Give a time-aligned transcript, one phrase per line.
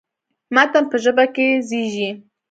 [0.55, 2.09] متن په ژبه کې زېږي.